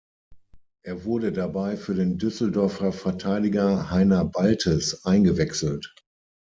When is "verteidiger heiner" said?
2.91-4.25